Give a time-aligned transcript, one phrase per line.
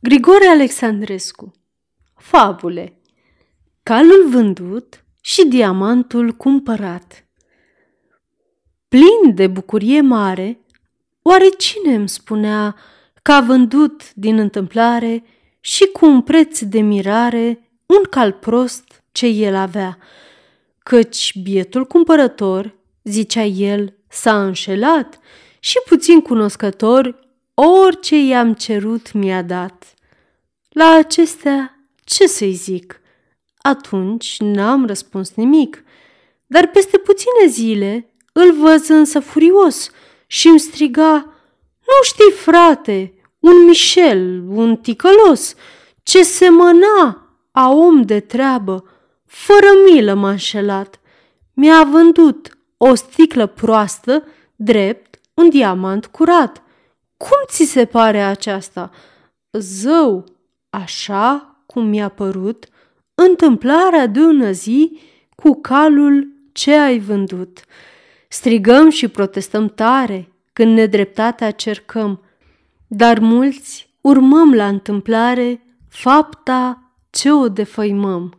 [0.00, 1.52] Grigore Alexandrescu.
[2.16, 3.00] Fabule.
[3.82, 7.28] Calul vândut și diamantul cumpărat.
[8.88, 10.60] Plin de bucurie mare,
[11.22, 12.76] oare cine îmi spunea
[13.22, 15.24] că a vândut din întâmplare
[15.60, 19.98] și cu un preț de mirare un cal prost ce el avea,
[20.78, 25.18] căci bietul cumpărător, zicea el, s-a înșelat
[25.58, 27.27] și puțin cunoscător
[27.60, 29.94] orice i-am cerut mi-a dat.
[30.68, 33.00] La acestea, ce să-i zic?
[33.58, 35.84] Atunci n-am răspuns nimic,
[36.46, 39.90] dar peste puține zile îl văz însă furios
[40.26, 41.32] și îmi striga,
[41.78, 45.54] Nu știi, frate, un Michel, un ticălos,
[46.02, 48.84] ce semăna a om de treabă,
[49.26, 51.00] fără milă m-a înșelat.
[51.54, 54.24] Mi-a vândut o sticlă proastă,
[54.56, 56.62] drept, un diamant curat.
[57.18, 58.90] Cum ți se pare aceasta?
[59.52, 60.24] Zău,
[60.70, 62.66] așa cum mi-a părut
[63.14, 64.98] întâmplarea de ună zi
[65.34, 67.60] cu calul ce ai vândut.
[68.28, 72.22] Strigăm și protestăm tare când nedreptatea cercăm,
[72.86, 78.38] dar mulți urmăm la întâmplare fapta ce o defăimăm.